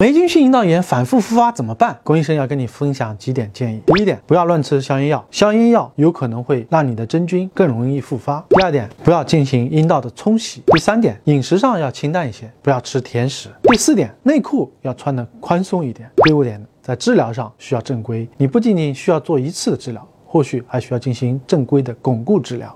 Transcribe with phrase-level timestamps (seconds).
[0.00, 2.00] 霉菌性阴道炎反复复发怎么办？
[2.02, 3.82] 龚医生要跟你分享几点建议。
[3.84, 8.42] 第一点，不要乱吃消炎药，消炎药有可能会让你的真菌更容易复发。
[8.48, 10.62] 第二点，不要进行阴道的冲洗。
[10.68, 13.50] 第三点，饮食上要清淡一些，不要吃甜食。
[13.64, 16.10] 第四点，内裤要穿的宽松一点。
[16.24, 22.74] 第五点，在治疗上需要正规，你不仅仅需要做一次的治疗，或许还需要进行正规的巩固治疗。